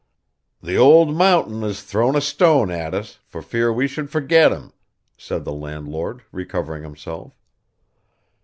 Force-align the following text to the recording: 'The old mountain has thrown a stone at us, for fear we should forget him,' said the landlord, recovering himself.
'The 0.63 0.75
old 0.75 1.15
mountain 1.15 1.61
has 1.61 1.83
thrown 1.83 2.15
a 2.15 2.21
stone 2.21 2.71
at 2.71 2.95
us, 2.95 3.19
for 3.23 3.39
fear 3.39 3.71
we 3.71 3.87
should 3.87 4.09
forget 4.09 4.51
him,' 4.51 4.73
said 5.15 5.45
the 5.45 5.53
landlord, 5.53 6.23
recovering 6.31 6.81
himself. 6.81 7.39